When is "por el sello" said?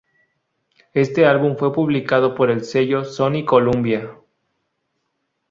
2.33-3.05